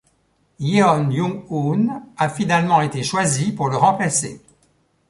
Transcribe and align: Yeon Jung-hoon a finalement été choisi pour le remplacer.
Yeon 0.57 1.11
Jung-hoon 1.11 1.85
a 2.17 2.27
finalement 2.27 2.81
été 2.81 3.03
choisi 3.03 3.51
pour 3.51 3.69
le 3.69 3.77
remplacer. 3.77 4.41